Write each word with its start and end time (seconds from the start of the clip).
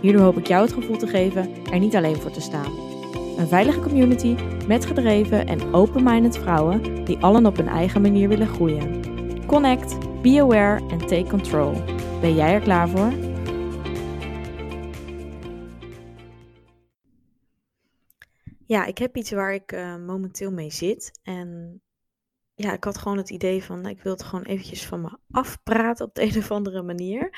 Hierdoor 0.00 0.22
hoop 0.22 0.38
ik 0.38 0.46
jou 0.46 0.62
het 0.62 0.72
gevoel 0.72 0.96
te 0.96 1.06
geven 1.06 1.64
er 1.64 1.78
niet 1.78 1.96
alleen 1.96 2.16
voor 2.16 2.30
te 2.30 2.40
staan. 2.40 2.72
Een 3.38 3.48
veilige 3.48 3.80
community 3.80 4.36
met 4.66 4.86
gedreven 4.86 5.46
en 5.46 5.74
open-minded 5.74 6.38
vrouwen 6.38 7.04
die 7.04 7.18
allen 7.18 7.46
op 7.46 7.56
hun 7.56 7.68
eigen 7.68 8.02
manier 8.02 8.28
willen 8.28 8.46
groeien. 8.46 9.00
Connect, 9.46 10.22
be 10.22 10.40
aware 10.40 10.88
en 10.88 10.98
take 10.98 11.26
control. 11.28 11.72
Ben 12.20 12.34
jij 12.34 12.52
er 12.52 12.60
klaar 12.60 12.88
voor? 12.88 13.12
Ja, 18.66 18.84
ik 18.84 18.98
heb 18.98 19.16
iets 19.16 19.30
waar 19.30 19.54
ik 19.54 19.72
uh, 19.72 19.96
momenteel 19.96 20.52
mee 20.52 20.70
zit. 20.70 21.18
En 21.22 21.80
ja, 22.60 22.72
ik 22.72 22.84
had 22.84 22.98
gewoon 22.98 23.16
het 23.16 23.30
idee 23.30 23.64
van, 23.64 23.86
ik 23.86 24.02
wil 24.02 24.12
het 24.12 24.22
gewoon 24.22 24.44
eventjes 24.44 24.86
van 24.86 25.00
me 25.00 25.18
afpraten 25.30 26.06
op 26.06 26.14
de 26.14 26.22
een 26.22 26.36
of 26.36 26.50
andere 26.50 26.82
manier. 26.82 27.34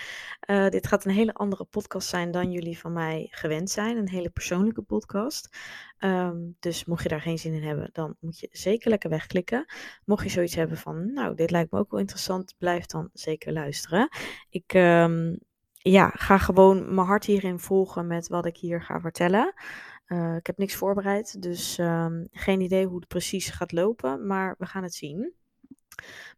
Uh, 0.50 0.68
dit 0.68 0.86
gaat 0.86 1.04
een 1.04 1.10
hele 1.10 1.32
andere 1.32 1.64
podcast 1.64 2.08
zijn 2.08 2.30
dan 2.30 2.52
jullie 2.52 2.78
van 2.78 2.92
mij 2.92 3.28
gewend 3.30 3.70
zijn. 3.70 3.96
Een 3.96 4.08
hele 4.08 4.30
persoonlijke 4.30 4.82
podcast. 4.82 5.56
Um, 5.98 6.56
dus 6.60 6.84
mocht 6.84 7.02
je 7.02 7.08
daar 7.08 7.20
geen 7.20 7.38
zin 7.38 7.54
in 7.54 7.62
hebben, 7.62 7.90
dan 7.92 8.16
moet 8.20 8.38
je 8.38 8.48
zeker 8.50 8.90
lekker 8.90 9.10
wegklikken. 9.10 9.64
Mocht 10.04 10.24
je 10.24 10.30
zoiets 10.30 10.54
hebben 10.54 10.76
van, 10.76 11.12
nou, 11.12 11.34
dit 11.34 11.50
lijkt 11.50 11.70
me 11.70 11.78
ook 11.78 11.90
wel 11.90 12.00
interessant, 12.00 12.54
blijf 12.58 12.86
dan 12.86 13.10
zeker 13.12 13.52
luisteren. 13.52 14.08
Ik 14.50 14.74
um, 14.74 15.38
ja, 15.82 16.10
ga 16.14 16.38
gewoon 16.38 16.94
mijn 16.94 17.06
hart 17.06 17.24
hierin 17.24 17.58
volgen 17.58 18.06
met 18.06 18.28
wat 18.28 18.46
ik 18.46 18.56
hier 18.56 18.82
ga 18.82 19.00
vertellen. 19.00 19.54
Uh, 20.06 20.36
ik 20.36 20.46
heb 20.46 20.58
niks 20.58 20.74
voorbereid, 20.74 21.42
dus 21.42 21.78
um, 21.78 22.28
geen 22.30 22.60
idee 22.60 22.86
hoe 22.86 22.98
het 22.98 23.08
precies 23.08 23.50
gaat 23.50 23.72
lopen, 23.72 24.26
maar 24.26 24.54
we 24.58 24.66
gaan 24.66 24.82
het 24.82 24.94
zien. 24.94 25.32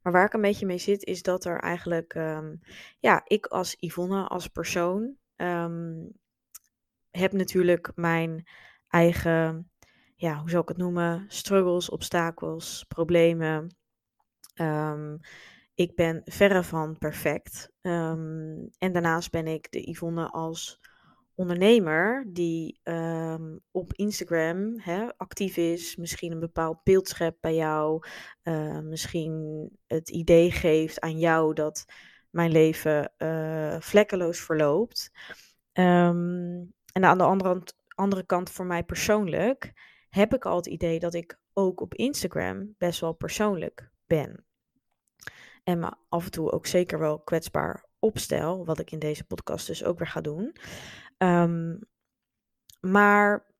Maar 0.02 0.12
waar 0.12 0.24
ik 0.24 0.32
een 0.32 0.40
beetje 0.40 0.66
mee 0.66 0.78
zit, 0.78 1.04
is 1.04 1.22
dat 1.22 1.44
er 1.44 1.60
eigenlijk, 1.60 2.14
um, 2.14 2.60
ja, 2.98 3.22
ik 3.24 3.46
als 3.46 3.76
Yvonne, 3.78 4.26
als 4.26 4.48
persoon, 4.48 5.16
um, 5.36 6.12
heb 7.10 7.32
natuurlijk 7.32 7.92
mijn 7.94 8.46
eigen, 8.88 9.70
ja, 10.16 10.38
hoe 10.38 10.50
zou 10.50 10.62
ik 10.62 10.68
het 10.68 10.76
noemen, 10.76 11.24
struggles, 11.28 11.90
obstakels, 11.90 12.84
problemen. 12.88 13.76
Ik 15.74 15.94
ben 15.94 16.22
verre 16.24 16.62
van 16.62 16.98
perfect. 16.98 17.70
en 17.82 18.92
daarnaast 18.92 19.30
ben 19.30 19.46
ik 19.46 19.70
de 19.70 19.90
Yvonne 19.90 20.28
als 20.30 20.80
ondernemer 21.34 22.24
die 22.26 22.80
um, 22.82 23.60
op 23.70 23.92
Instagram 23.92 24.80
hè, 24.80 25.16
actief 25.16 25.56
is, 25.56 25.96
misschien 25.96 26.32
een 26.32 26.40
bepaald 26.40 26.82
beeld 26.82 27.08
schept 27.08 27.40
bij 27.40 27.54
jou, 27.54 28.06
uh, 28.42 28.78
misschien 28.78 29.68
het 29.86 30.10
idee 30.10 30.50
geeft 30.50 31.00
aan 31.00 31.18
jou 31.18 31.54
dat 31.54 31.84
mijn 32.30 32.50
leven 32.50 33.12
uh, 33.18 33.76
vlekkeloos 33.80 34.40
verloopt. 34.40 35.10
Um, 35.72 36.72
en 36.92 37.04
aan 37.04 37.18
de 37.18 37.24
andere, 37.24 37.62
andere 37.88 38.26
kant 38.26 38.50
voor 38.50 38.66
mij 38.66 38.84
persoonlijk 38.84 39.72
heb 40.08 40.34
ik 40.34 40.46
al 40.46 40.56
het 40.56 40.66
idee 40.66 40.98
dat 40.98 41.14
ik 41.14 41.38
ook 41.52 41.80
op 41.80 41.94
Instagram 41.94 42.74
best 42.78 43.00
wel 43.00 43.12
persoonlijk 43.12 43.90
ben. 44.06 44.44
En 45.64 45.78
me 45.78 45.92
af 46.08 46.24
en 46.24 46.30
toe 46.30 46.50
ook 46.50 46.66
zeker 46.66 46.98
wel 46.98 47.20
kwetsbaar 47.20 47.84
opstel, 47.98 48.64
wat 48.64 48.78
ik 48.78 48.90
in 48.90 48.98
deze 48.98 49.24
podcast 49.24 49.66
dus 49.66 49.84
ook 49.84 49.98
weer 49.98 50.08
ga 50.08 50.20
doen. 50.20 50.56
Um, 51.18 51.78
maar 52.80 53.52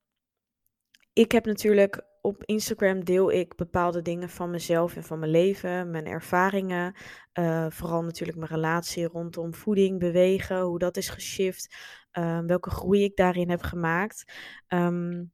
ik 1.13 1.31
heb 1.31 1.45
natuurlijk 1.45 2.01
op 2.21 2.43
Instagram 2.43 3.03
deel 3.03 3.31
ik 3.31 3.55
bepaalde 3.55 4.01
dingen 4.01 4.29
van 4.29 4.49
mezelf 4.49 4.95
en 4.95 5.03
van 5.03 5.19
mijn 5.19 5.31
leven, 5.31 5.91
mijn 5.91 6.05
ervaringen. 6.05 6.95
Uh, 7.33 7.69
vooral 7.69 8.03
natuurlijk 8.03 8.37
mijn 8.37 8.51
relatie 8.51 9.07
rondom 9.07 9.53
voeding, 9.53 9.99
bewegen, 9.99 10.61
hoe 10.61 10.79
dat 10.79 10.97
is 10.97 11.09
geshift, 11.09 11.75
uh, 12.13 12.39
welke 12.39 12.69
groei 12.69 13.03
ik 13.03 13.15
daarin 13.15 13.49
heb 13.49 13.61
gemaakt. 13.61 14.33
Um, 14.67 15.33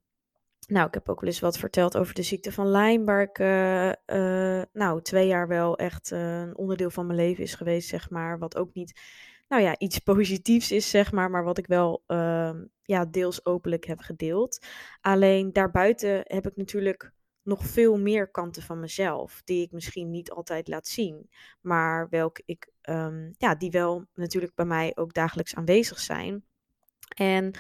nou, 0.72 0.88
ik 0.88 0.94
heb 0.94 1.10
ook 1.10 1.20
wel 1.20 1.30
eens 1.30 1.40
wat 1.40 1.58
verteld 1.58 1.98
over 1.98 2.14
de 2.14 2.24
ziekte 2.24 2.52
van 2.52 2.72
Lyme, 2.72 3.04
waar 3.04 3.22
ik 3.22 3.40
uh, 3.40 4.62
nou, 4.74 5.02
twee 5.02 5.28
jaar 5.28 5.48
wel 5.48 5.78
echt 5.78 6.12
een 6.12 6.58
onderdeel 6.58 6.90
van 6.90 7.06
mijn 7.06 7.20
leven 7.20 7.44
is 7.44 7.56
geweest, 7.56 7.90
zeg 7.90 8.10
maar. 8.10 8.40
Wat 8.40 8.58
ook 8.58 8.74
niet 8.74 9.00
nou 9.48 9.64
ja, 9.64 9.78
iets 9.78 10.00
positiefs 10.14 10.72
is, 10.72 10.90
zeg 10.90 11.12
maar, 11.12 11.30
maar 11.30 11.44
wat 11.44 11.58
ik 11.58 11.68
wel 11.68 12.04
uh, 12.08 12.52
ja, 12.84 13.06
deels 13.06 13.46
openlijk 13.46 13.86
heb 13.86 14.00
gedeeld. 14.00 14.66
Alleen 15.02 15.54
daarbuiten 15.54 16.22
heb 16.24 16.48
ik 16.48 16.56
natuurlijk 16.56 17.12
nog 17.44 17.66
veel 17.66 17.98
meer 17.98 18.32
kanten 18.32 18.64
van 18.64 18.80
mezelf, 18.80 19.42
die 19.46 19.62
ik 19.62 19.72
misschien 19.72 20.10
niet 20.10 20.32
altijd 20.32 20.68
laat 20.68 20.88
zien, 20.88 21.30
maar 21.62 22.10
welke 22.10 22.42
ik, 22.46 22.72
um, 22.90 23.34
ja, 23.38 23.56
die 23.56 23.72
wel 23.72 24.06
natuurlijk 24.14 24.56
bij 24.56 24.66
mij 24.66 24.92
ook 24.96 25.14
dagelijks 25.14 25.56
aanwezig 25.56 26.00
zijn. 26.00 26.44
En 27.16 27.52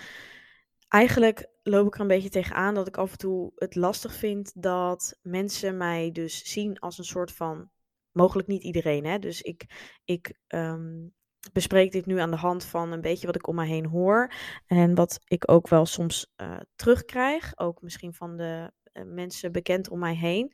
eigenlijk 0.87 1.50
loop 1.63 1.87
ik 1.87 1.95
er 1.95 2.01
een 2.01 2.07
beetje 2.07 2.29
tegenaan 2.29 2.73
dat 2.73 2.87
ik 2.87 2.97
af 2.97 3.11
en 3.11 3.17
toe 3.17 3.51
het 3.55 3.75
lastig 3.75 4.13
vind 4.13 4.61
dat 4.61 5.17
mensen 5.21 5.77
mij 5.77 6.11
dus 6.11 6.51
zien 6.51 6.79
als 6.79 6.97
een 6.97 7.03
soort 7.03 7.31
van 7.31 7.69
mogelijk 8.11 8.47
niet 8.47 8.63
iedereen. 8.63 9.05
Hè? 9.05 9.19
Dus 9.19 9.41
ik, 9.41 9.65
ik 10.03 10.33
um, 10.47 11.13
bespreek 11.53 11.91
dit 11.91 12.05
nu 12.05 12.19
aan 12.19 12.31
de 12.31 12.37
hand 12.37 12.65
van 12.65 12.91
een 12.91 13.01
beetje 13.01 13.25
wat 13.25 13.35
ik 13.35 13.47
om 13.47 13.55
me 13.55 13.65
heen 13.65 13.85
hoor. 13.85 14.33
En 14.65 14.95
wat 14.95 15.19
ik 15.25 15.51
ook 15.51 15.67
wel 15.67 15.85
soms 15.85 16.33
uh, 16.41 16.59
terugkrijg. 16.75 17.51
Ook 17.55 17.81
misschien 17.81 18.13
van 18.13 18.37
de 18.37 18.71
uh, 18.93 19.03
mensen 19.05 19.51
bekend 19.51 19.89
om 19.89 19.99
mij 19.99 20.15
heen. 20.15 20.53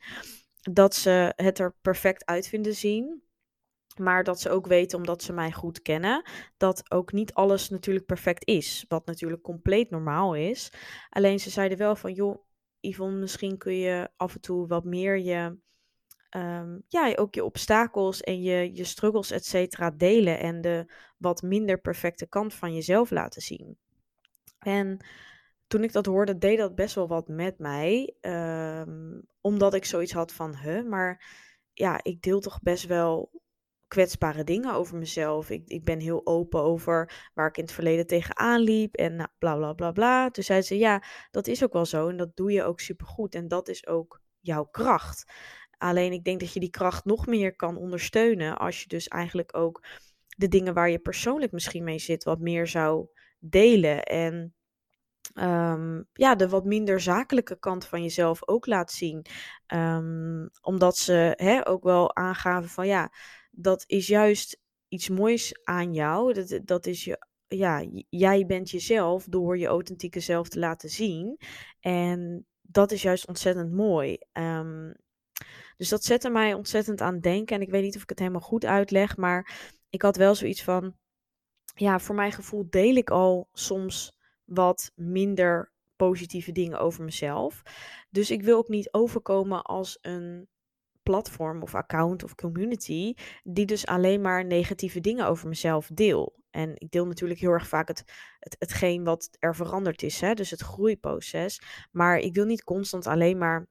Dat 0.60 0.94
ze 0.94 1.32
het 1.36 1.58
er 1.58 1.74
perfect 1.80 2.24
uit 2.26 2.48
vinden 2.48 2.74
zien. 2.74 3.22
Maar 3.98 4.24
dat 4.24 4.40
ze 4.40 4.50
ook 4.50 4.66
weten, 4.66 4.98
omdat 4.98 5.22
ze 5.22 5.32
mij 5.32 5.52
goed 5.52 5.82
kennen, 5.82 6.22
dat 6.56 6.90
ook 6.90 7.12
niet 7.12 7.34
alles 7.34 7.68
natuurlijk 7.68 8.06
perfect 8.06 8.46
is. 8.46 8.84
Wat 8.88 9.06
natuurlijk 9.06 9.42
compleet 9.42 9.90
normaal 9.90 10.34
is. 10.34 10.72
Alleen 11.10 11.40
ze 11.40 11.50
zeiden 11.50 11.78
wel 11.78 11.96
van, 11.96 12.12
joh, 12.12 12.44
Yvonne, 12.80 13.18
misschien 13.18 13.58
kun 13.58 13.74
je 13.76 14.08
af 14.16 14.34
en 14.34 14.40
toe 14.40 14.66
wat 14.66 14.84
meer 14.84 15.18
je 15.18 15.58
um, 16.36 16.82
ja, 16.88 17.14
ook 17.14 17.34
je 17.34 17.44
obstakels 17.44 18.20
en 18.20 18.42
je, 18.42 18.74
je 18.74 18.84
struggles, 18.84 19.30
et 19.30 19.44
cetera, 19.44 19.90
delen. 19.90 20.38
En 20.38 20.60
de 20.60 20.92
wat 21.18 21.42
minder 21.42 21.80
perfecte 21.80 22.26
kant 22.26 22.54
van 22.54 22.74
jezelf 22.74 23.10
laten 23.10 23.42
zien. 23.42 23.78
En 24.58 25.06
toen 25.66 25.82
ik 25.82 25.92
dat 25.92 26.06
hoorde, 26.06 26.38
deed 26.38 26.58
dat 26.58 26.74
best 26.74 26.94
wel 26.94 27.08
wat 27.08 27.28
met 27.28 27.58
mij. 27.58 28.14
Um, 28.20 29.22
omdat 29.40 29.74
ik 29.74 29.84
zoiets 29.84 30.12
had 30.12 30.32
van, 30.32 30.56
huh, 30.56 30.88
maar 30.88 31.24
ja, 31.72 32.00
ik 32.02 32.22
deel 32.22 32.40
toch 32.40 32.62
best 32.62 32.86
wel 32.86 33.30
kwetsbare 33.88 34.44
dingen 34.44 34.74
over 34.74 34.96
mezelf. 34.96 35.50
Ik, 35.50 35.62
ik 35.66 35.84
ben 35.84 36.00
heel 36.00 36.26
open 36.26 36.62
over 36.62 37.30
waar 37.34 37.48
ik 37.48 37.56
in 37.56 37.62
het 37.62 37.72
verleden 37.72 38.06
tegenaan 38.06 38.60
liep 38.60 38.94
en 38.94 39.16
nou, 39.16 39.28
bla 39.38 39.56
bla 39.56 39.72
bla 39.72 39.92
bla. 39.92 40.30
Toen 40.30 40.44
zei 40.44 40.62
ze, 40.62 40.78
ja, 40.78 41.02
dat 41.30 41.46
is 41.46 41.64
ook 41.64 41.72
wel 41.72 41.86
zo 41.86 42.08
en 42.08 42.16
dat 42.16 42.36
doe 42.36 42.52
je 42.52 42.62
ook 42.62 42.80
supergoed 42.80 43.34
en 43.34 43.48
dat 43.48 43.68
is 43.68 43.86
ook 43.86 44.20
jouw 44.40 44.64
kracht. 44.64 45.32
Alleen 45.78 46.12
ik 46.12 46.24
denk 46.24 46.40
dat 46.40 46.52
je 46.52 46.60
die 46.60 46.70
kracht 46.70 47.04
nog 47.04 47.26
meer 47.26 47.56
kan 47.56 47.76
ondersteunen 47.76 48.58
als 48.58 48.82
je 48.82 48.88
dus 48.88 49.08
eigenlijk 49.08 49.56
ook 49.56 49.84
de 50.28 50.48
dingen 50.48 50.74
waar 50.74 50.90
je 50.90 50.98
persoonlijk 50.98 51.52
misschien 51.52 51.84
mee 51.84 51.98
zit 51.98 52.24
wat 52.24 52.38
meer 52.38 52.66
zou 52.66 53.06
delen. 53.38 54.02
En 54.02 54.54
um, 55.34 56.08
ja, 56.12 56.34
de 56.34 56.48
wat 56.48 56.64
minder 56.64 57.00
zakelijke 57.00 57.58
kant 57.58 57.86
van 57.86 58.02
jezelf 58.02 58.48
ook 58.48 58.66
laat 58.66 58.92
zien. 58.92 59.26
Um, 59.74 60.50
omdat 60.60 60.96
ze 60.96 61.32
hè, 61.36 61.68
ook 61.68 61.82
wel 61.82 62.16
aangaven 62.16 62.70
van 62.70 62.86
ja, 62.86 63.12
dat 63.60 63.84
is 63.86 64.06
juist 64.06 64.60
iets 64.88 65.08
moois 65.08 65.60
aan 65.64 65.94
jou. 65.94 66.32
Dat, 66.32 66.60
dat 66.64 66.86
is 66.86 67.04
je 67.04 67.26
ja, 67.46 67.84
jij 68.08 68.46
bent 68.46 68.70
jezelf 68.70 69.24
door 69.24 69.58
je 69.58 69.66
authentieke 69.66 70.20
zelf 70.20 70.48
te 70.48 70.58
laten 70.58 70.88
zien. 70.88 71.40
En 71.80 72.46
dat 72.60 72.92
is 72.92 73.02
juist 73.02 73.26
ontzettend 73.26 73.72
mooi. 73.72 74.18
Um, 74.32 74.94
dus 75.76 75.88
dat 75.88 76.04
zette 76.04 76.30
mij 76.30 76.54
ontzettend 76.54 77.00
aan 77.00 77.20
denken. 77.20 77.56
En 77.56 77.62
ik 77.62 77.70
weet 77.70 77.82
niet 77.82 77.96
of 77.96 78.02
ik 78.02 78.08
het 78.08 78.18
helemaal 78.18 78.40
goed 78.40 78.64
uitleg, 78.64 79.16
maar 79.16 79.72
ik 79.88 80.02
had 80.02 80.16
wel 80.16 80.34
zoiets 80.34 80.62
van, 80.62 80.96
ja, 81.74 81.98
voor 81.98 82.14
mijn 82.14 82.32
gevoel 82.32 82.66
deel 82.70 82.94
ik 82.94 83.10
al 83.10 83.48
soms 83.52 84.12
wat 84.44 84.92
minder 84.94 85.72
positieve 85.96 86.52
dingen 86.52 86.80
over 86.80 87.04
mezelf. 87.04 87.62
Dus 88.10 88.30
ik 88.30 88.42
wil 88.42 88.56
ook 88.56 88.68
niet 88.68 88.92
overkomen 88.92 89.62
als 89.62 89.98
een 90.00 90.48
platform 91.08 91.62
of 91.62 91.74
account 91.74 92.24
of 92.24 92.34
community 92.34 93.14
die 93.42 93.66
dus 93.66 93.86
alleen 93.86 94.20
maar 94.20 94.44
negatieve 94.44 95.00
dingen 95.00 95.26
over 95.26 95.48
mezelf 95.48 95.90
deel. 95.94 96.36
En 96.50 96.72
ik 96.74 96.90
deel 96.90 97.06
natuurlijk 97.06 97.40
heel 97.40 97.50
erg 97.50 97.68
vaak 97.68 97.88
het, 97.88 98.02
het, 98.38 98.56
hetgeen 98.58 99.04
wat 99.04 99.28
er 99.38 99.54
veranderd 99.56 100.02
is, 100.02 100.20
hè? 100.20 100.34
dus 100.34 100.50
het 100.50 100.60
groeiproces. 100.60 101.62
Maar 101.90 102.18
ik 102.18 102.34
wil 102.34 102.44
niet 102.44 102.64
constant 102.64 103.06
alleen 103.06 103.38
maar 103.38 103.66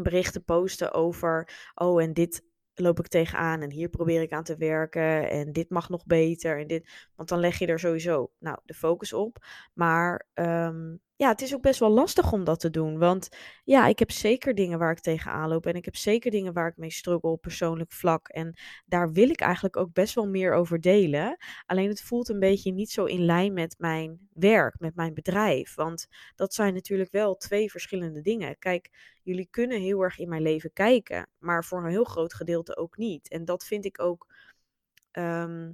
berichten 0.00 0.44
posten 0.44 0.92
over, 0.92 1.48
oh 1.74 2.02
en 2.02 2.12
dit 2.12 2.42
loop 2.74 2.98
ik 2.98 3.08
tegenaan 3.08 3.62
en 3.62 3.70
hier 3.70 3.88
probeer 3.88 4.22
ik 4.22 4.32
aan 4.32 4.44
te 4.44 4.56
werken 4.56 5.30
en 5.30 5.52
dit 5.52 5.70
mag 5.70 5.88
nog 5.88 6.06
beter 6.06 6.60
en 6.60 6.66
dit, 6.66 7.08
want 7.14 7.28
dan 7.28 7.38
leg 7.38 7.58
je 7.58 7.66
er 7.66 7.78
sowieso 7.78 8.30
nou 8.38 8.58
de 8.64 8.74
focus 8.74 9.12
op. 9.12 9.44
Maar 9.72 10.26
um, 10.34 11.00
ja, 11.16 11.28
het 11.28 11.40
is 11.42 11.54
ook 11.54 11.60
best 11.62 11.80
wel 11.80 11.90
lastig 11.90 12.32
om 12.32 12.44
dat 12.44 12.60
te 12.60 12.70
doen. 12.70 12.98
Want 12.98 13.28
ja, 13.64 13.86
ik 13.86 13.98
heb 13.98 14.10
zeker 14.10 14.54
dingen 14.54 14.78
waar 14.78 14.90
ik 14.90 15.00
tegenaan 15.00 15.48
loop. 15.48 15.66
En 15.66 15.74
ik 15.74 15.84
heb 15.84 15.96
zeker 15.96 16.30
dingen 16.30 16.52
waar 16.52 16.68
ik 16.68 16.76
mee 16.76 16.90
struggle 16.90 17.30
op 17.30 17.40
persoonlijk 17.40 17.92
vlak. 17.92 18.28
En 18.28 18.58
daar 18.86 19.12
wil 19.12 19.28
ik 19.28 19.40
eigenlijk 19.40 19.76
ook 19.76 19.92
best 19.92 20.14
wel 20.14 20.28
meer 20.28 20.52
over 20.52 20.80
delen. 20.80 21.36
Alleen 21.66 21.88
het 21.88 22.02
voelt 22.02 22.28
een 22.28 22.38
beetje 22.38 22.72
niet 22.72 22.90
zo 22.90 23.04
in 23.04 23.24
lijn 23.24 23.52
met 23.52 23.74
mijn 23.78 24.28
werk, 24.32 24.78
met 24.78 24.94
mijn 24.94 25.14
bedrijf. 25.14 25.74
Want 25.74 26.06
dat 26.34 26.54
zijn 26.54 26.74
natuurlijk 26.74 27.10
wel 27.10 27.36
twee 27.36 27.70
verschillende 27.70 28.20
dingen. 28.20 28.58
Kijk, 28.58 28.90
jullie 29.22 29.48
kunnen 29.50 29.80
heel 29.80 30.00
erg 30.02 30.18
in 30.18 30.28
mijn 30.28 30.42
leven 30.42 30.72
kijken. 30.72 31.28
Maar 31.38 31.64
voor 31.64 31.84
een 31.84 31.90
heel 31.90 32.04
groot 32.04 32.34
gedeelte 32.34 32.76
ook 32.76 32.96
niet. 32.96 33.28
En 33.28 33.44
dat 33.44 33.64
vind 33.64 33.84
ik 33.84 34.00
ook. 34.00 34.34
Ehm, 35.10 35.70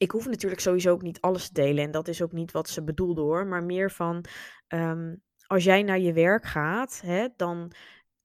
ik 0.00 0.10
hoef 0.10 0.26
natuurlijk 0.26 0.60
sowieso 0.60 0.90
ook 0.90 1.02
niet 1.02 1.20
alles 1.20 1.46
te 1.46 1.52
delen. 1.52 1.84
En 1.84 1.90
dat 1.90 2.08
is 2.08 2.22
ook 2.22 2.32
niet 2.32 2.52
wat 2.52 2.68
ze 2.68 2.84
bedoelde 2.84 3.20
hoor. 3.20 3.46
Maar 3.46 3.64
meer 3.64 3.90
van 3.90 4.24
ehm, 4.66 5.14
als 5.46 5.64
jij 5.64 5.82
naar 5.82 5.98
je 5.98 6.12
werk 6.12 6.44
gaat, 6.44 7.00
hè, 7.04 7.28
dan 7.36 7.72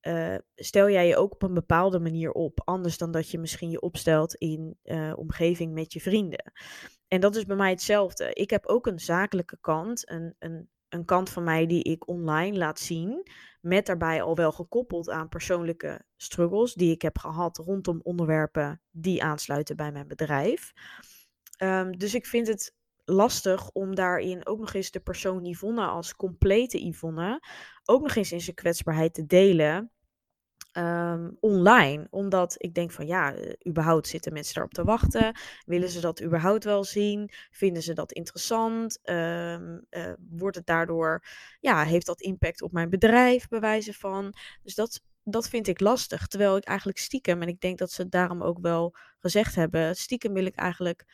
uh, 0.02 0.36
stel 0.56 0.90
jij 0.90 1.08
je 1.08 1.16
ook 1.16 1.34
op 1.34 1.44
een 1.44 1.54
bepaalde 1.54 2.00
manier 2.00 2.32
op. 2.32 2.62
Anders 2.64 2.98
dan 2.98 3.12
dat 3.12 3.30
je 3.30 3.40
misschien 3.40 3.70
je 3.70 3.80
opstelt 3.80 4.36
in 4.36 4.78
uh, 4.84 5.14
omgeving 5.16 5.74
met 5.74 5.94
je 5.94 6.02
vrienden. 6.02 6.52
En 7.08 7.22
dat 7.22 7.36
is 7.36 7.46
bij 7.46 7.56
mij 7.56 7.70
hetzelfde. 7.70 8.34
Ik 8.34 8.50
heb 8.50 8.66
ook 8.66 8.88
een 8.88 9.00
zakelijke 9.00 9.58
kant, 9.62 10.10
een, 10.10 10.36
een, 10.40 10.70
een 10.90 11.06
kant 11.06 11.30
van 11.30 11.44
mij 11.44 11.66
die 11.66 11.84
ik 11.84 12.08
online 12.08 12.58
laat 12.58 12.80
zien. 12.80 13.28
Met 13.62 13.86
daarbij 13.86 14.22
al 14.22 14.36
wel 14.36 14.52
gekoppeld 14.52 15.10
aan 15.10 15.30
persoonlijke 15.30 16.06
struggles 16.16 16.74
die 16.74 16.92
ik 16.92 17.02
heb 17.02 17.18
gehad 17.18 17.58
rondom 17.58 18.00
onderwerpen 18.04 18.82
die 18.92 19.24
aansluiten 19.24 19.76
bij 19.76 19.92
mijn 19.92 20.08
bedrijf. 20.08 20.74
Um, 21.58 21.98
dus 21.98 22.14
ik 22.16 22.26
vind 22.26 22.48
het 22.48 22.74
lastig 23.06 23.70
om 23.72 23.96
daarin 23.96 24.46
ook 24.46 24.60
nog 24.60 24.74
eens 24.74 24.92
de 24.92 25.00
persoon 25.00 25.46
Yvonne 25.46 25.86
als 25.86 26.16
complete 26.16 26.88
Yvonne 26.88 27.40
ook 27.86 28.02
nog 28.02 28.16
eens 28.16 28.32
in 28.32 28.42
zijn 28.42 28.56
kwetsbaarheid 28.56 29.14
te 29.14 29.26
delen. 29.26 29.90
Um, 30.78 31.38
online. 31.40 32.08
Omdat 32.10 32.56
ik 32.58 32.74
denk 32.74 32.92
van 32.92 33.08
ja, 33.08 33.36
uh, 33.36 33.54
überhaupt 33.68 34.08
zitten 34.08 34.34
mensen 34.34 34.58
erop 34.58 34.74
te 34.74 34.84
wachten. 34.84 35.36
Willen 35.66 35.90
ze 35.90 36.02
dat 36.02 36.24
überhaupt 36.24 36.64
wel 36.64 36.84
zien? 36.84 37.30
Vinden 37.52 37.84
ze 37.84 37.94
dat 37.94 38.12
interessant? 38.12 39.00
Um, 39.10 39.86
uh, 39.90 40.14
wordt 40.30 40.56
het 40.56 40.66
daardoor, 40.66 41.26
ja, 41.60 41.84
heeft 41.84 42.06
dat 42.06 42.22
impact 42.22 42.62
op 42.62 42.72
mijn 42.72 42.90
bedrijf, 42.90 43.48
bewijzen 43.48 43.94
van? 43.94 44.34
Dus 44.64 44.76
dat, 44.76 45.02
dat 45.24 45.50
vind 45.50 45.68
ik 45.68 45.80
lastig. 45.80 46.28
Terwijl 46.28 46.58
ik 46.58 46.64
eigenlijk 46.64 46.98
stiekem, 46.98 47.42
en 47.42 47.48
ik 47.48 47.60
denk 47.60 47.78
dat 47.78 47.92
ze 47.92 48.02
het 48.02 48.12
daarom 48.12 48.42
ook 48.44 48.60
wel 48.60 48.96
gezegd 49.20 49.56
hebben, 49.56 49.96
stiekem 49.96 50.34
wil 50.34 50.46
ik 50.46 50.56
eigenlijk 50.56 51.06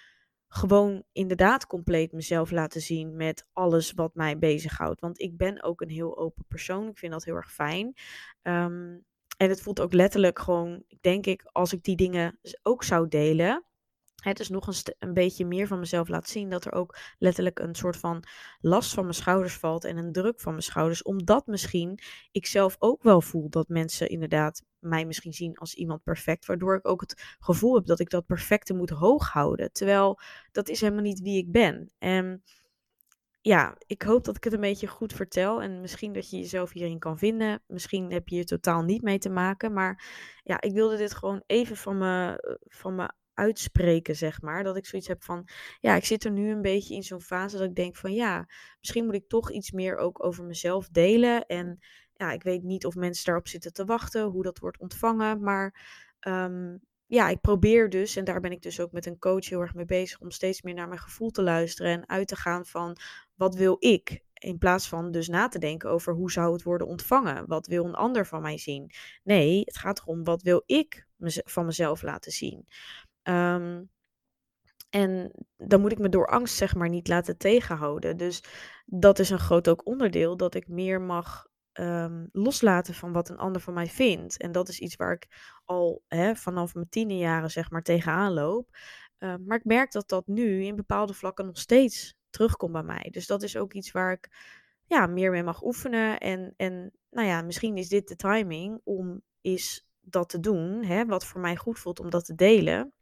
gewoon 0.53 1.03
inderdaad 1.12 1.68
compleet 1.68 2.12
mezelf 2.12 2.51
laten 2.51 2.81
zien 2.81 3.15
met 3.15 3.45
alles 3.53 3.92
wat 3.92 4.15
mij 4.15 4.38
bezighoudt. 4.38 5.00
Want 5.00 5.19
ik 5.19 5.38
ben 5.38 5.63
ook 5.63 5.81
een 5.81 5.89
heel 5.89 6.18
open 6.18 6.45
persoon. 6.48 6.88
Ik 6.88 6.98
vind 6.98 7.12
dat 7.12 7.24
heel 7.24 7.36
erg 7.36 7.53
fijn. 7.53 7.94
Um, 8.42 9.06
en 9.38 9.50
het 9.50 9.62
voelt 9.62 9.80
ook 9.80 9.94
letterlijk 9.94 10.39
gewoon, 10.39 10.83
denk 11.01 11.25
ik, 11.25 11.50
als 11.51 11.74
ik 11.74 11.83
die 11.83 11.95
dingen 11.95 12.39
ook 12.63 12.83
zou 12.83 13.07
delen, 13.07 13.65
het 14.29 14.39
is 14.39 14.50
nog 14.50 14.68
een, 14.68 14.95
een 15.00 15.13
beetje 15.13 15.45
meer 15.45 15.68
van 15.68 15.79
mezelf 15.79 16.07
laten 16.07 16.29
zien. 16.29 16.50
Dat 16.50 16.65
er 16.65 16.71
ook 16.71 16.97
letterlijk 17.18 17.59
een 17.59 17.75
soort 17.75 17.97
van 17.97 18.23
last 18.59 18.94
van 18.94 19.03
mijn 19.03 19.15
schouders 19.15 19.53
valt 19.53 19.83
en 19.83 19.97
een 19.97 20.12
druk 20.12 20.39
van 20.39 20.51
mijn 20.51 20.63
schouders. 20.63 21.03
Omdat 21.03 21.47
misschien 21.47 22.00
ik 22.31 22.45
zelf 22.45 22.75
ook 22.79 23.03
wel 23.03 23.21
voel 23.21 23.50
dat 23.50 23.68
mensen 23.68 24.09
inderdaad 24.09 24.63
mij 24.79 25.06
misschien 25.06 25.33
zien 25.33 25.57
als 25.57 25.73
iemand 25.73 26.03
perfect. 26.03 26.45
Waardoor 26.45 26.75
ik 26.75 26.88
ook 26.88 27.01
het 27.01 27.35
gevoel 27.39 27.75
heb 27.75 27.85
dat 27.85 28.00
ik 28.00 28.09
dat 28.09 28.25
perfecte 28.25 28.73
moet 28.73 28.89
hoog 28.89 29.29
houden. 29.31 29.71
Terwijl 29.71 30.19
dat 30.51 30.69
is 30.69 30.81
helemaal 30.81 31.03
niet 31.03 31.21
wie 31.21 31.38
ik 31.38 31.51
ben. 31.51 31.91
En 31.97 32.44
ja, 33.41 33.75
ik 33.85 34.01
hoop 34.01 34.24
dat 34.24 34.35
ik 34.35 34.44
het 34.44 34.53
een 34.53 34.62
beetje 34.62 34.88
goed 34.88 35.13
vertel. 35.13 35.62
En 35.62 35.81
misschien 35.81 36.13
dat 36.13 36.29
je 36.29 36.38
jezelf 36.38 36.71
hierin 36.71 37.00
kan 37.00 37.17
vinden. 37.17 37.63
Misschien 37.67 38.12
heb 38.12 38.27
je 38.27 38.35
hier 38.35 38.45
totaal 38.45 38.81
niet 38.81 39.01
mee 39.01 39.17
te 39.17 39.29
maken. 39.29 39.74
Maar 39.74 40.03
ja, 40.44 40.62
ik 40.62 40.74
wilde 40.74 40.97
dit 40.97 41.13
gewoon 41.13 41.44
even 41.45 41.77
van 41.77 41.97
me, 41.97 42.38
van 42.67 42.95
me 42.95 43.12
uitspreken, 43.33 44.16
zeg 44.16 44.42
maar. 44.42 44.63
Dat 44.63 44.78
ik 44.78 44.86
zoiets 44.86 45.07
heb 45.07 45.24
van, 45.24 45.48
ja, 45.80 45.95
ik 45.95 46.06
zit 46.06 46.24
er 46.24 46.31
nu 46.31 46.51
een 46.51 46.62
beetje 46.62 46.95
in 46.95 47.04
zo'n 47.04 47.22
fase 47.22 47.57
dat 47.57 47.68
ik 47.68 47.75
denk 47.75 47.95
van, 47.95 48.13
ja, 48.13 48.48
misschien 48.80 49.06
moet 49.06 49.16
ik 49.16 49.28
toch 49.28 49.51
iets 49.51 49.72
meer 49.72 49.98
ook 49.98 50.24
over 50.24 50.44
mezelf 50.44 50.89
delen. 50.89 51.45
En 51.45 51.80
ja, 52.13 52.31
ik 52.31 52.44
weet 52.44 52.63
niet 52.63 52.86
of 52.86 52.95
mensen 52.95 53.25
daarop 53.25 53.48
zitten 53.48 53.74
te 53.74 53.86
wachten, 53.86 54.24
hoe 54.24 54.44
dat 54.44 54.60
wordt 54.60 54.80
ontvangen. 54.80 55.42
Maar 55.42 55.75
um, 56.28 56.81
ja, 57.06 57.30
ik 57.30 57.42
probeer 57.42 57.89
dus, 57.89 58.16
en 58.16 58.24
daar 58.24 58.39
ben 58.39 58.51
ik 58.51 58.62
dus 58.62 58.80
ook 58.80 58.92
met 58.92 59.06
een 59.06 59.19
coach 59.19 59.50
heel 59.50 59.62
erg 59.62 59.74
mee 59.74 59.86
bezig, 59.86 60.19
om 60.19 60.31
steeds 60.31 60.62
meer 60.62 60.74
naar 60.74 60.88
mijn 60.88 61.00
gevoel 61.00 61.30
te 61.30 61.42
luisteren 61.42 61.92
en 61.92 62.10
uit 62.10 62.27
te 62.27 62.36
gaan 62.36 62.66
van 62.66 62.98
wat 63.36 63.56
wil 63.56 63.75
ik? 63.80 64.24
In 64.34 64.57
plaats 64.57 64.88
van 64.88 65.12
dus 65.12 65.27
na 65.27 65.48
te 65.48 65.60
denken 65.60 65.89
over 65.89 66.13
hoe 66.13 66.31
zou 66.31 66.54
het 66.54 66.63
worden 66.63 66.88
ontvangen? 66.88 67.48
Wat 67.48 67.68
wil 67.68 67.86
een 67.86 67.95
ander 67.95 68.25
van 68.25 68.42
mij 68.42 68.57
zien? 68.57 68.92
Nee, 69.24 69.60
het 69.60 69.77
gaat 69.77 70.00
erom 70.00 70.24
wat 70.24 70.42
wil 70.42 70.63
ik 70.66 71.07
van 71.44 71.66
mezelf 71.66 72.01
laten 72.01 72.31
zien? 72.31 72.66
Um, 73.23 73.89
en 74.89 75.31
dan 75.57 75.81
moet 75.81 75.91
ik 75.91 76.00
me 76.00 76.09
door 76.09 76.27
angst, 76.27 76.56
zeg 76.56 76.75
maar, 76.75 76.89
niet 76.89 77.07
laten 77.07 77.38
tegenhouden. 77.38 78.18
Dus 78.18 78.44
dat 78.85 79.19
is 79.19 79.29
een 79.29 79.39
groot 79.39 79.69
ook 79.69 79.85
onderdeel 79.85 80.38
dat 80.38 80.56
ik 80.56 80.68
meer 80.68 81.01
mag 81.01 81.47
um, 81.73 82.29
loslaten 82.31 82.94
van 82.94 83.12
wat 83.12 83.29
een 83.29 83.38
ander 83.38 83.62
van 83.62 83.73
mij 83.73 83.88
vindt. 83.88 84.38
En 84.38 84.51
dat 84.51 84.69
is 84.69 84.79
iets 84.79 84.95
waar 84.95 85.13
ik 85.13 85.27
al 85.65 86.03
hè, 86.07 86.35
vanaf 86.35 86.73
mijn 86.73 86.89
tiende 86.89 87.18
jaren, 87.18 87.51
zeg 87.51 87.71
maar, 87.71 87.81
tegenaan 87.81 88.33
loop. 88.33 88.69
Uh, 89.19 89.35
maar 89.45 89.57
ik 89.57 89.65
merk 89.65 89.91
dat 89.91 90.09
dat 90.09 90.27
nu 90.27 90.63
in 90.63 90.75
bepaalde 90.75 91.13
vlakken 91.13 91.45
nog 91.45 91.57
steeds 91.57 92.15
terugkomt 92.29 92.71
bij 92.71 92.83
mij. 92.83 93.07
Dus 93.12 93.27
dat 93.27 93.44
is 93.44 93.57
ook 93.57 93.74
iets 93.74 93.91
waar 93.91 94.12
ik 94.12 94.29
ja, 94.85 95.07
meer 95.07 95.31
mee 95.31 95.44
mag 95.44 95.63
oefenen. 95.63 96.17
En, 96.19 96.53
en 96.57 96.91
nou 97.09 97.27
ja, 97.27 97.41
misschien 97.41 97.77
is 97.77 97.89
dit 97.89 98.07
de 98.07 98.15
timing 98.15 98.81
om 98.83 99.21
is 99.41 99.88
dat 100.01 100.29
te 100.29 100.39
doen, 100.39 100.83
hè, 100.83 101.06
wat 101.06 101.25
voor 101.25 101.41
mij 101.41 101.56
goed 101.56 101.79
voelt 101.79 102.00
om 102.00 102.09
dat 102.09 102.25
te 102.25 102.35
delen. 102.35 102.94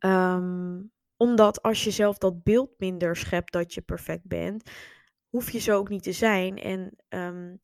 Um, 0.00 0.92
omdat 1.16 1.62
als 1.62 1.84
je 1.84 1.90
zelf 1.90 2.18
dat 2.18 2.42
beeld 2.42 2.70
minder 2.78 3.16
schept 3.16 3.52
dat 3.52 3.74
je 3.74 3.80
perfect 3.80 4.26
bent, 4.26 4.70
hoef 5.28 5.50
je 5.50 5.58
zo 5.58 5.76
ook 5.76 5.88
niet 5.88 6.02
te 6.02 6.12
zijn. 6.12 6.56
En 6.58 6.96
um, 7.08 7.60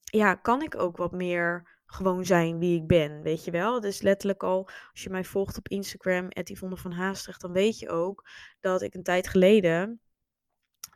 ja, 0.00 0.34
kan 0.34 0.62
ik 0.62 0.74
ook 0.74 0.96
wat 0.96 1.12
meer 1.12 1.76
gewoon 1.86 2.24
zijn 2.24 2.58
wie 2.58 2.80
ik 2.80 2.86
ben, 2.86 3.22
weet 3.22 3.44
je 3.44 3.50
wel. 3.50 3.80
Dus 3.80 4.02
letterlijk 4.02 4.42
al, 4.42 4.68
als 4.90 5.02
je 5.02 5.10
mij 5.10 5.24
volgt 5.24 5.58
op 5.58 5.68
Instagram, 5.68 6.26
Yvonne 6.28 6.76
van 6.76 6.92
Haastrecht, 6.92 7.40
dan 7.40 7.52
weet 7.52 7.78
je 7.78 7.88
ook 7.88 8.28
dat 8.60 8.82
ik 8.82 8.94
een 8.94 9.02
tijd 9.02 9.28
geleden, 9.28 10.00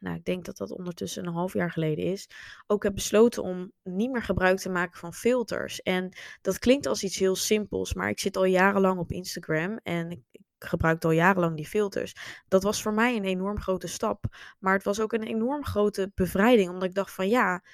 nou 0.02 0.16
ik 0.16 0.24
denk 0.24 0.44
dat 0.44 0.56
dat 0.56 0.70
ondertussen 0.70 1.26
een 1.26 1.32
half 1.32 1.52
jaar 1.52 1.70
geleden 1.70 2.04
is, 2.04 2.28
ook 2.66 2.82
heb 2.82 2.94
besloten 2.94 3.42
om 3.42 3.72
niet 3.82 4.10
meer 4.10 4.22
gebruik 4.22 4.58
te 4.58 4.68
maken 4.68 4.98
van 4.98 5.14
filters. 5.14 5.82
En 5.82 6.12
dat 6.40 6.58
klinkt 6.58 6.86
als 6.86 7.02
iets 7.02 7.18
heel 7.18 7.36
simpels, 7.36 7.94
maar 7.94 8.08
ik 8.08 8.20
zit 8.20 8.36
al 8.36 8.44
jarenlang 8.44 8.98
op 8.98 9.12
Instagram 9.12 9.78
en 9.82 10.10
ik, 10.10 10.20
gebruikte 10.64 11.06
al 11.06 11.12
jarenlang 11.12 11.56
die 11.56 11.66
filters. 11.66 12.14
Dat 12.48 12.62
was 12.62 12.82
voor 12.82 12.94
mij 12.94 13.16
een 13.16 13.24
enorm 13.24 13.60
grote 13.60 13.86
stap. 13.86 14.24
Maar 14.58 14.74
het 14.74 14.84
was 14.84 15.00
ook 15.00 15.12
een 15.12 15.22
enorm 15.22 15.64
grote 15.64 16.10
bevrijding. 16.14 16.68
Omdat 16.70 16.88
ik 16.88 16.94
dacht 16.94 17.14
van 17.14 17.28
ja, 17.28 17.64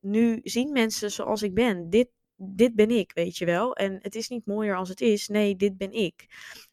nu 0.00 0.40
zien 0.42 0.72
mensen 0.72 1.10
zoals 1.10 1.42
ik 1.42 1.54
ben. 1.54 1.90
Dit, 1.90 2.08
dit 2.36 2.74
ben 2.74 2.90
ik, 2.90 3.12
weet 3.14 3.36
je 3.36 3.44
wel. 3.44 3.76
En 3.76 3.98
het 4.00 4.14
is 4.14 4.28
niet 4.28 4.46
mooier 4.46 4.76
als 4.76 4.88
het 4.88 5.00
is. 5.00 5.28
Nee, 5.28 5.56
dit 5.56 5.76
ben 5.76 5.92
ik. 5.92 6.26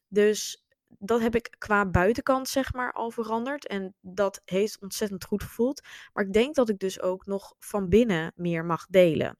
Dus 0.07 0.64
dat 0.99 1.21
heb 1.21 1.35
ik 1.35 1.55
qua 1.57 1.85
buitenkant 1.85 2.47
zeg 2.47 2.73
maar 2.73 2.91
al 2.91 3.11
veranderd. 3.11 3.67
En 3.67 3.95
dat 4.01 4.41
heeft 4.45 4.81
ontzettend 4.81 5.25
goed 5.25 5.43
gevoeld. 5.43 5.81
Maar 6.13 6.25
ik 6.25 6.33
denk 6.33 6.55
dat 6.55 6.69
ik 6.69 6.79
dus 6.79 7.01
ook 7.01 7.25
nog 7.25 7.55
van 7.59 7.89
binnen 7.89 8.31
meer 8.35 8.65
mag 8.65 8.85
delen. 8.85 9.37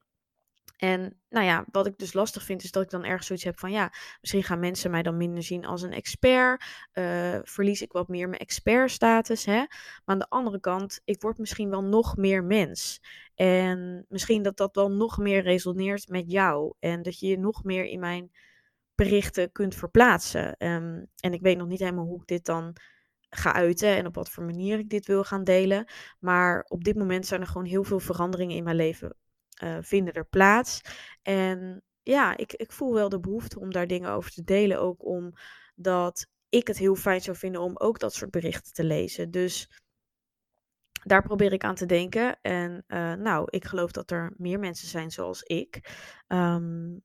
En 0.76 1.20
nou 1.28 1.46
ja, 1.46 1.64
wat 1.70 1.86
ik 1.86 1.98
dus 1.98 2.12
lastig 2.12 2.42
vind, 2.42 2.62
is 2.62 2.70
dat 2.70 2.82
ik 2.82 2.90
dan 2.90 3.04
ergens 3.04 3.26
zoiets 3.26 3.44
heb 3.44 3.58
van 3.58 3.70
ja, 3.70 3.92
misschien 4.20 4.42
gaan 4.42 4.58
mensen 4.58 4.90
mij 4.90 5.02
dan 5.02 5.16
minder 5.16 5.42
zien 5.42 5.64
als 5.64 5.82
een 5.82 5.92
expert. 5.92 6.64
Uh, 6.92 7.38
verlies 7.42 7.82
ik 7.82 7.92
wat 7.92 8.08
meer 8.08 8.28
mijn 8.28 8.40
expertstatus. 8.40 9.44
Hè? 9.44 9.56
Maar 9.56 9.68
aan 10.04 10.18
de 10.18 10.28
andere 10.28 10.60
kant, 10.60 11.00
ik 11.04 11.20
word 11.20 11.38
misschien 11.38 11.70
wel 11.70 11.82
nog 11.82 12.16
meer 12.16 12.44
mens. 12.44 13.00
En 13.34 14.06
misschien 14.08 14.42
dat 14.42 14.56
dat 14.56 14.74
wel 14.74 14.90
nog 14.90 15.18
meer 15.18 15.42
resoneert 15.42 16.08
met 16.08 16.30
jou. 16.30 16.74
En 16.78 17.02
dat 17.02 17.18
je 17.18 17.26
je 17.26 17.38
nog 17.38 17.64
meer 17.64 17.84
in 17.84 18.00
mijn 18.00 18.30
berichten 18.96 19.52
kunt 19.52 19.74
verplaatsen. 19.74 20.46
Um, 20.58 21.06
en 21.20 21.32
ik 21.32 21.40
weet 21.40 21.56
nog 21.56 21.68
niet 21.68 21.78
helemaal 21.78 22.04
hoe 22.04 22.20
ik 22.20 22.26
dit 22.26 22.44
dan 22.44 22.76
ga 23.28 23.52
uiten 23.52 23.96
en 23.96 24.06
op 24.06 24.14
wat 24.14 24.30
voor 24.30 24.44
manier 24.44 24.78
ik 24.78 24.88
dit 24.88 25.06
wil 25.06 25.24
gaan 25.24 25.44
delen. 25.44 25.84
Maar 26.18 26.64
op 26.68 26.84
dit 26.84 26.96
moment 26.96 27.26
zijn 27.26 27.40
er 27.40 27.46
gewoon 27.46 27.66
heel 27.66 27.84
veel 27.84 28.00
veranderingen 28.00 28.56
in 28.56 28.64
mijn 28.64 28.76
leven 28.76 29.16
uh, 29.62 29.78
vinden 29.80 30.14
er 30.14 30.26
plaats. 30.26 30.80
En 31.22 31.82
ja, 32.02 32.36
ik, 32.36 32.52
ik 32.52 32.72
voel 32.72 32.94
wel 32.94 33.08
de 33.08 33.20
behoefte 33.20 33.60
om 33.60 33.72
daar 33.72 33.86
dingen 33.86 34.10
over 34.10 34.30
te 34.30 34.44
delen. 34.44 34.80
Ook 34.80 35.04
omdat 35.04 36.26
ik 36.48 36.66
het 36.66 36.78
heel 36.78 36.94
fijn 36.94 37.20
zou 37.20 37.36
vinden 37.36 37.60
om 37.60 37.76
ook 37.76 37.98
dat 37.98 38.14
soort 38.14 38.30
berichten 38.30 38.72
te 38.72 38.84
lezen. 38.84 39.30
Dus 39.30 39.70
daar 41.04 41.22
probeer 41.22 41.52
ik 41.52 41.64
aan 41.64 41.74
te 41.74 41.86
denken. 41.86 42.38
En 42.42 42.84
uh, 42.88 43.12
nou, 43.12 43.46
ik 43.50 43.64
geloof 43.64 43.90
dat 43.90 44.10
er 44.10 44.34
meer 44.36 44.58
mensen 44.58 44.88
zijn 44.88 45.10
zoals 45.10 45.42
ik. 45.42 45.90
Um, 46.28 47.04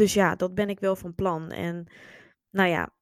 dus 0.00 0.14
ja, 0.14 0.34
dat 0.34 0.54
ben 0.54 0.68
ik 0.68 0.80
wel 0.80 0.96
van 0.96 1.14
plan. 1.14 1.50
En 1.50 1.86
nou 2.50 2.68
ja, 2.68 2.94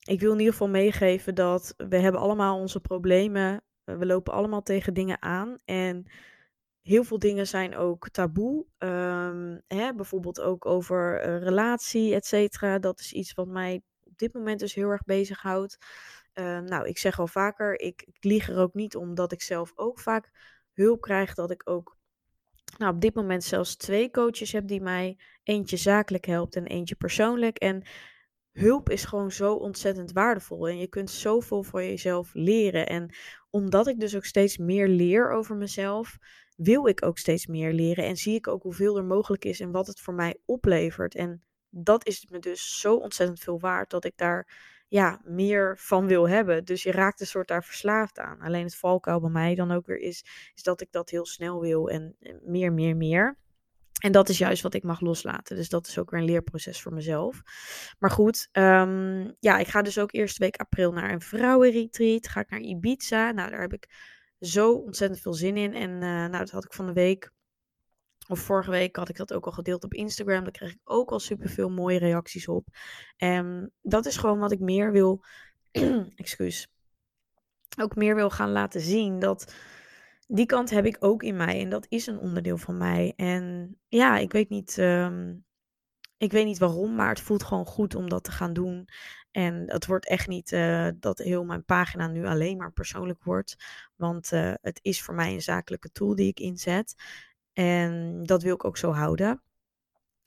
ik 0.00 0.20
wil 0.20 0.32
in 0.32 0.38
ieder 0.38 0.52
geval 0.52 0.68
meegeven 0.68 1.34
dat 1.34 1.74
we 1.76 1.96
hebben 1.96 2.20
allemaal 2.20 2.58
onze 2.58 2.80
problemen. 2.80 3.62
We 3.84 4.06
lopen 4.06 4.32
allemaal 4.32 4.62
tegen 4.62 4.94
dingen 4.94 5.22
aan. 5.22 5.58
En 5.64 6.06
heel 6.82 7.04
veel 7.04 7.18
dingen 7.18 7.46
zijn 7.46 7.76
ook 7.76 8.08
taboe. 8.08 8.66
Um, 8.78 9.62
hè, 9.66 9.94
bijvoorbeeld 9.94 10.40
ook 10.40 10.66
over 10.66 11.26
uh, 11.26 11.42
relatie, 11.42 12.14
et 12.14 12.26
cetera. 12.26 12.78
Dat 12.78 13.00
is 13.00 13.12
iets 13.12 13.34
wat 13.34 13.48
mij 13.48 13.82
op 14.04 14.18
dit 14.18 14.32
moment 14.32 14.60
dus 14.60 14.74
heel 14.74 14.90
erg 14.90 15.04
bezighoudt. 15.04 15.78
Uh, 16.34 16.58
nou, 16.58 16.86
ik 16.86 16.98
zeg 16.98 17.18
al 17.18 17.26
vaker, 17.26 17.80
ik, 17.80 18.02
ik 18.02 18.24
lieg 18.24 18.48
er 18.48 18.58
ook 18.58 18.74
niet 18.74 18.96
om 18.96 19.14
dat 19.14 19.32
ik 19.32 19.42
zelf 19.42 19.72
ook 19.74 20.00
vaak 20.00 20.30
hulp 20.72 21.00
krijg. 21.00 21.34
Dat 21.34 21.50
ik 21.50 21.70
ook 21.70 21.96
nou, 22.78 22.94
op 22.94 23.00
dit 23.00 23.14
moment 23.14 23.44
zelfs 23.44 23.76
twee 23.76 24.10
coaches 24.10 24.52
heb 24.52 24.68
die 24.68 24.80
mij 24.80 25.18
eentje 25.42 25.76
zakelijk 25.76 26.24
helpt 26.24 26.56
en 26.56 26.66
eentje 26.66 26.94
persoonlijk. 26.94 27.58
En 27.58 27.82
hulp 28.52 28.90
is 28.90 29.04
gewoon 29.04 29.30
zo 29.30 29.54
ontzettend 29.54 30.12
waardevol. 30.12 30.68
En 30.68 30.78
je 30.78 30.88
kunt 30.88 31.10
zoveel 31.10 31.62
voor 31.62 31.82
jezelf 31.82 32.30
leren. 32.34 32.86
En 32.86 33.14
omdat 33.50 33.86
ik 33.86 34.00
dus 34.00 34.16
ook 34.16 34.24
steeds 34.24 34.58
meer 34.58 34.88
leer 34.88 35.30
over 35.30 35.56
mezelf, 35.56 36.18
wil 36.56 36.86
ik 36.86 37.04
ook 37.04 37.18
steeds 37.18 37.46
meer 37.46 37.72
leren. 37.72 38.04
En 38.04 38.16
zie 38.16 38.34
ik 38.34 38.48
ook 38.48 38.62
hoeveel 38.62 38.96
er 38.96 39.04
mogelijk 39.04 39.44
is 39.44 39.60
en 39.60 39.70
wat 39.70 39.86
het 39.86 40.00
voor 40.00 40.14
mij 40.14 40.36
oplevert. 40.44 41.14
En 41.14 41.42
dat 41.70 42.06
is 42.06 42.26
me 42.30 42.38
dus 42.38 42.80
zo 42.80 42.96
ontzettend 42.96 43.40
veel 43.40 43.60
waard 43.60 43.90
dat 43.90 44.04
ik 44.04 44.16
daar 44.16 44.72
ja, 44.94 45.20
meer 45.24 45.78
van 45.78 46.06
wil 46.06 46.28
hebben. 46.28 46.64
Dus 46.64 46.82
je 46.82 46.90
raakt 46.90 47.20
een 47.20 47.26
soort 47.26 47.48
daar 47.48 47.64
verslaafd 47.64 48.18
aan. 48.18 48.40
Alleen 48.40 48.64
het 48.64 48.76
valkuil 48.76 49.20
bij 49.20 49.30
mij 49.30 49.54
dan 49.54 49.70
ook 49.70 49.86
weer 49.86 49.98
is, 49.98 50.24
is 50.54 50.62
dat 50.62 50.80
ik 50.80 50.88
dat 50.90 51.10
heel 51.10 51.26
snel 51.26 51.60
wil 51.60 51.90
en 51.90 52.16
meer, 52.44 52.72
meer, 52.72 52.96
meer. 52.96 53.38
En 53.98 54.12
dat 54.12 54.28
is 54.28 54.38
juist 54.38 54.62
wat 54.62 54.74
ik 54.74 54.82
mag 54.82 55.00
loslaten. 55.00 55.56
Dus 55.56 55.68
dat 55.68 55.86
is 55.86 55.98
ook 55.98 56.10
weer 56.10 56.20
een 56.20 56.26
leerproces 56.26 56.82
voor 56.82 56.92
mezelf. 56.92 57.42
Maar 57.98 58.10
goed, 58.10 58.48
um, 58.52 59.36
ja, 59.40 59.58
ik 59.58 59.66
ga 59.66 59.82
dus 59.82 59.98
ook 59.98 60.12
eerste 60.12 60.42
week 60.42 60.56
april 60.56 60.92
naar 60.92 61.12
een 61.12 61.20
vrouwenretreat. 61.20 62.28
Ga 62.28 62.40
ik 62.40 62.50
naar 62.50 62.60
Ibiza. 62.60 63.30
Nou, 63.30 63.50
daar 63.50 63.60
heb 63.60 63.72
ik 63.72 63.88
zo 64.40 64.72
ontzettend 64.72 65.20
veel 65.20 65.34
zin 65.34 65.56
in. 65.56 65.74
En 65.74 65.90
uh, 65.90 66.00
nou, 66.00 66.30
dat 66.30 66.50
had 66.50 66.64
ik 66.64 66.72
van 66.72 66.86
de 66.86 66.92
week 66.92 67.30
of 68.28 68.38
vorige 68.38 68.70
week 68.70 68.96
had 68.96 69.08
ik 69.08 69.16
dat 69.16 69.32
ook 69.32 69.46
al 69.46 69.52
gedeeld 69.52 69.84
op 69.84 69.94
Instagram. 69.94 70.42
Daar 70.42 70.52
kreeg 70.52 70.72
ik 70.72 70.80
ook 70.84 71.10
al 71.10 71.20
superveel 71.20 71.70
mooie 71.70 71.98
reacties 71.98 72.48
op. 72.48 72.66
En 73.16 73.72
dat 73.82 74.06
is 74.06 74.16
gewoon 74.16 74.38
wat 74.38 74.52
ik 74.52 74.60
meer 74.60 74.92
wil. 74.92 75.24
excuus. 76.16 76.68
Ook 77.80 77.96
meer 77.96 78.14
wil 78.14 78.30
gaan 78.30 78.52
laten 78.52 78.80
zien. 78.80 79.18
Dat 79.18 79.54
die 80.26 80.46
kant 80.46 80.70
heb 80.70 80.84
ik 80.84 80.96
ook 81.00 81.22
in 81.22 81.36
mij. 81.36 81.60
En 81.60 81.68
dat 81.68 81.86
is 81.88 82.06
een 82.06 82.18
onderdeel 82.18 82.58
van 82.58 82.76
mij. 82.76 83.12
En 83.16 83.76
ja, 83.88 84.18
ik 84.18 84.32
weet 84.32 84.48
niet. 84.48 84.76
Um, 84.78 85.44
ik 86.16 86.32
weet 86.32 86.44
niet 86.44 86.58
waarom, 86.58 86.94
maar 86.94 87.08
het 87.08 87.20
voelt 87.20 87.42
gewoon 87.42 87.66
goed 87.66 87.94
om 87.94 88.08
dat 88.08 88.24
te 88.24 88.30
gaan 88.32 88.52
doen. 88.52 88.88
En 89.30 89.64
het 89.66 89.86
wordt 89.86 90.08
echt 90.08 90.28
niet 90.28 90.52
uh, 90.52 90.88
dat 90.94 91.18
heel 91.18 91.44
mijn 91.44 91.64
pagina 91.64 92.06
nu 92.06 92.26
alleen 92.26 92.56
maar 92.56 92.72
persoonlijk 92.72 93.24
wordt. 93.24 93.56
Want 93.96 94.32
uh, 94.32 94.54
het 94.60 94.78
is 94.82 95.02
voor 95.02 95.14
mij 95.14 95.32
een 95.32 95.42
zakelijke 95.42 95.90
tool 95.90 96.14
die 96.14 96.28
ik 96.28 96.40
inzet. 96.40 96.94
En 97.54 98.22
dat 98.22 98.42
wil 98.42 98.54
ik 98.54 98.64
ook 98.64 98.76
zo 98.76 98.92
houden. 98.92 99.42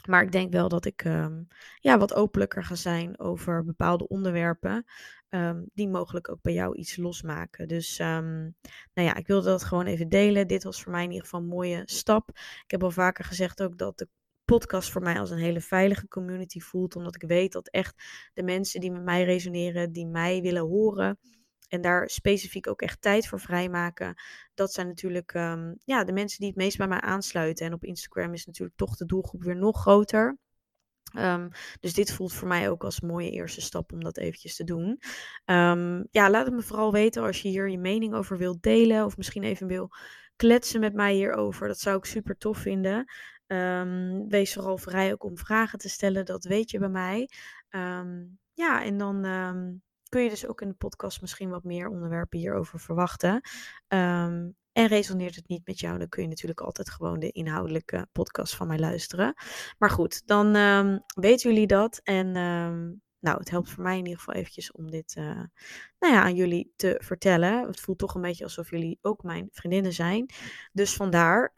Maar 0.07 0.23
ik 0.23 0.31
denk 0.31 0.51
wel 0.51 0.69
dat 0.69 0.85
ik 0.85 1.03
um, 1.03 1.47
ja, 1.79 1.97
wat 1.97 2.13
openlijker 2.13 2.63
ga 2.63 2.75
zijn 2.75 3.19
over 3.19 3.63
bepaalde 3.63 4.07
onderwerpen. 4.07 4.85
Um, 5.29 5.69
die 5.73 5.89
mogelijk 5.89 6.29
ook 6.29 6.41
bij 6.41 6.53
jou 6.53 6.75
iets 6.75 6.97
losmaken. 6.97 7.67
Dus 7.67 7.99
um, 7.99 8.55
nou 8.93 9.07
ja, 9.07 9.15
ik 9.15 9.27
wilde 9.27 9.49
dat 9.49 9.63
gewoon 9.63 9.85
even 9.85 10.09
delen. 10.09 10.47
Dit 10.47 10.63
was 10.63 10.83
voor 10.83 10.91
mij 10.91 11.03
in 11.03 11.09
ieder 11.09 11.23
geval 11.23 11.39
een 11.39 11.47
mooie 11.47 11.81
stap. 11.85 12.29
Ik 12.63 12.71
heb 12.71 12.83
al 12.83 12.91
vaker 12.91 13.25
gezegd 13.25 13.61
ook 13.61 13.77
dat 13.77 13.97
de 13.97 14.07
podcast 14.45 14.91
voor 14.91 15.01
mij 15.01 15.19
als 15.19 15.29
een 15.29 15.37
hele 15.37 15.61
veilige 15.61 16.07
community 16.07 16.59
voelt. 16.59 16.95
Omdat 16.95 17.15
ik 17.15 17.29
weet 17.29 17.51
dat 17.51 17.69
echt 17.69 18.03
de 18.33 18.43
mensen 18.43 18.81
die 18.81 18.91
met 18.91 19.03
mij 19.03 19.23
resoneren, 19.23 19.91
die 19.91 20.07
mij 20.07 20.41
willen 20.41 20.63
horen 20.63 21.19
en 21.67 21.81
daar 21.81 22.09
specifiek 22.09 22.67
ook 22.67 22.81
echt 22.81 23.01
tijd 23.01 23.27
voor 23.27 23.39
vrijmaken. 23.39 24.15
Dat 24.53 24.73
zijn 24.73 24.87
natuurlijk 24.87 25.33
um, 25.33 25.75
ja, 25.85 26.03
de 26.03 26.13
mensen 26.13 26.39
die 26.39 26.47
het 26.47 26.57
meest 26.57 26.77
bij 26.77 26.87
mij 26.87 27.01
aansluiten. 27.01 27.65
En 27.65 27.73
op 27.73 27.83
Instagram 27.83 28.33
is 28.33 28.45
natuurlijk 28.45 28.77
toch 28.77 28.95
de 28.95 29.05
doelgroep 29.05 29.43
weer 29.43 29.57
nog 29.57 29.81
groter. 29.81 30.37
Um, 31.17 31.49
dus 31.79 31.93
dit 31.93 32.13
voelt 32.13 32.33
voor 32.33 32.47
mij 32.47 32.69
ook 32.69 32.83
als 32.83 33.01
een 33.01 33.07
mooie 33.07 33.31
eerste 33.31 33.61
stap 33.61 33.91
om 33.91 34.03
dat 34.03 34.17
eventjes 34.17 34.55
te 34.55 34.63
doen. 34.63 34.99
Um, 35.45 36.07
ja, 36.11 36.29
laat 36.29 36.45
het 36.45 36.55
me 36.55 36.61
vooral 36.61 36.91
weten 36.91 37.23
als 37.23 37.41
je 37.41 37.49
hier 37.49 37.69
je 37.69 37.77
mening 37.77 38.13
over 38.13 38.37
wilt 38.37 38.61
delen. 38.61 39.05
Of 39.05 39.17
misschien 39.17 39.43
even 39.43 39.67
wil 39.67 39.89
kletsen 40.35 40.79
met 40.79 40.93
mij 40.93 41.13
hierover. 41.13 41.67
Dat 41.67 41.79
zou 41.79 41.97
ik 41.97 42.05
super 42.05 42.37
tof 42.37 42.57
vinden. 42.57 43.11
Wees 44.27 44.53
vooral 44.53 44.77
vrij 44.77 45.11
ook 45.11 45.23
om 45.23 45.37
vragen 45.37 45.79
te 45.79 45.89
stellen. 45.89 46.25
Dat 46.25 46.45
weet 46.45 46.71
je 46.71 46.79
bij 46.79 46.89
mij. 46.89 47.29
ja, 48.53 48.83
en 48.83 48.97
dan 48.97 49.25
kun 50.09 50.21
je 50.23 50.29
dus 50.29 50.47
ook 50.47 50.61
in 50.61 50.69
de 50.69 50.75
podcast 50.75 51.21
misschien 51.21 51.49
wat 51.49 51.63
meer 51.63 51.87
onderwerpen 51.87 52.39
hierover 52.39 52.79
verwachten. 52.79 53.41
Um, 53.87 54.55
en 54.71 54.87
resoneert 54.87 55.35
het 55.35 55.47
niet 55.47 55.67
met 55.67 55.79
jou, 55.79 55.97
dan 55.97 56.09
kun 56.09 56.21
je 56.21 56.27
natuurlijk 56.27 56.61
altijd 56.61 56.89
gewoon 56.89 57.19
de 57.19 57.31
inhoudelijke 57.31 58.07
podcast 58.11 58.55
van 58.55 58.67
mij 58.67 58.79
luisteren. 58.79 59.33
Maar 59.77 59.89
goed, 59.89 60.27
dan 60.27 60.55
um, 60.55 61.03
weten 61.15 61.49
jullie 61.49 61.67
dat. 61.67 61.99
En 62.03 62.35
um, 62.35 63.01
nou, 63.19 63.37
het 63.37 63.49
helpt 63.49 63.69
voor 63.69 63.83
mij 63.83 63.97
in 63.97 64.03
ieder 64.03 64.19
geval 64.19 64.33
eventjes 64.33 64.71
om 64.71 64.91
dit 64.91 65.15
uh, 65.17 65.43
nou 65.99 66.13
ja, 66.13 66.21
aan 66.21 66.35
jullie 66.35 66.73
te 66.75 67.01
vertellen. 67.03 67.67
Het 67.67 67.79
voelt 67.79 67.97
toch 67.97 68.15
een 68.15 68.21
beetje 68.21 68.43
alsof 68.43 68.69
jullie 68.69 68.97
ook 69.01 69.23
mijn 69.23 69.47
vriendinnen 69.51 69.93
zijn. 69.93 70.29
Dus 70.71 70.93
vandaar. 70.93 71.51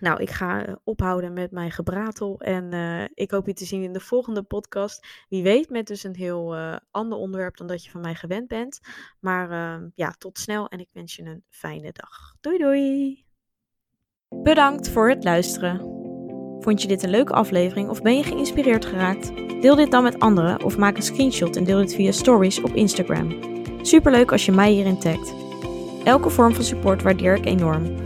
Nou, 0.00 0.20
ik 0.20 0.30
ga 0.30 0.64
eh, 0.64 0.74
ophouden 0.84 1.32
met 1.32 1.50
mijn 1.50 1.70
gebratel. 1.70 2.40
En 2.40 2.74
uh, 2.74 3.04
ik 3.14 3.30
hoop 3.30 3.46
je 3.46 3.52
te 3.52 3.64
zien 3.64 3.82
in 3.82 3.92
de 3.92 4.00
volgende 4.00 4.42
podcast. 4.42 5.06
Wie 5.28 5.42
weet, 5.42 5.70
met 5.70 5.86
dus 5.86 6.04
een 6.04 6.16
heel 6.16 6.56
uh, 6.56 6.76
ander 6.90 7.18
onderwerp 7.18 7.56
dan 7.56 7.66
dat 7.66 7.84
je 7.84 7.90
van 7.90 8.00
mij 8.00 8.14
gewend 8.14 8.48
bent. 8.48 8.80
Maar 9.20 9.50
uh, 9.50 9.88
ja, 9.94 10.14
tot 10.18 10.38
snel 10.38 10.68
en 10.68 10.78
ik 10.78 10.88
wens 10.92 11.16
je 11.16 11.22
een 11.22 11.44
fijne 11.48 11.92
dag. 11.92 12.34
Doei 12.40 12.58
doei! 12.58 13.24
Bedankt 14.28 14.90
voor 14.90 15.08
het 15.08 15.24
luisteren. 15.24 15.78
Vond 16.60 16.82
je 16.82 16.88
dit 16.88 17.02
een 17.02 17.10
leuke 17.10 17.32
aflevering 17.32 17.88
of 17.88 18.02
ben 18.02 18.16
je 18.16 18.22
geïnspireerd 18.22 18.84
geraakt? 18.84 19.36
Deel 19.60 19.74
dit 19.74 19.90
dan 19.90 20.02
met 20.02 20.18
anderen 20.18 20.62
of 20.62 20.76
maak 20.76 20.96
een 20.96 21.02
screenshot 21.02 21.56
en 21.56 21.64
deel 21.64 21.78
dit 21.78 21.94
via 21.94 22.12
stories 22.12 22.62
op 22.62 22.74
Instagram. 22.74 23.40
Superleuk 23.82 24.32
als 24.32 24.44
je 24.44 24.52
mij 24.52 24.70
hierin 24.70 24.98
tagt. 24.98 25.34
Elke 26.04 26.30
vorm 26.30 26.54
van 26.54 26.64
support 26.64 27.02
waardeer 27.02 27.34
ik 27.34 27.46
enorm. 27.46 28.05